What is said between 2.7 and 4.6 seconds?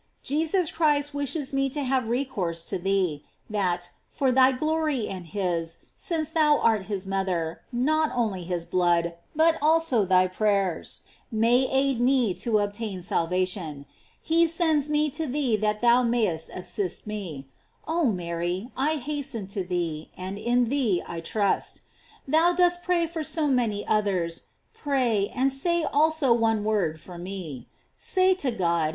thee, that, for thy